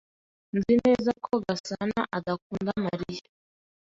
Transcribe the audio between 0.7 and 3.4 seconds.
neza ko Gasanaadakunda Mariya.